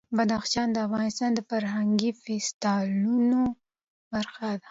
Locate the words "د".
0.71-0.77, 1.35-1.39